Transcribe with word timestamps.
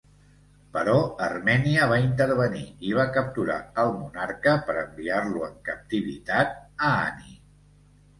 Però 0.75 0.93
Armènia 1.25 1.89
va 1.91 1.99
intervenir 2.05 2.63
i 2.91 2.93
va 2.99 3.05
capturar 3.17 3.57
el 3.83 3.93
monarca 3.97 4.55
per 4.71 4.75
enviar-lo 4.85 5.45
en 5.49 5.53
captivitat 5.69 6.57
a 6.89 6.91
Ani. 7.05 7.37